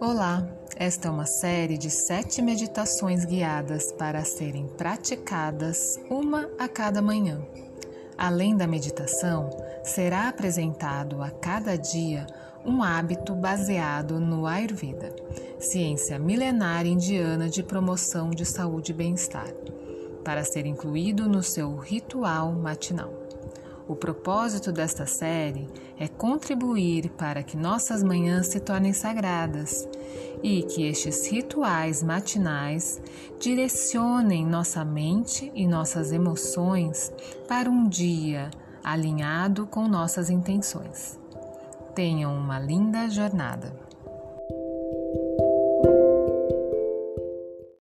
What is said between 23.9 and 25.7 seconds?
propósito desta série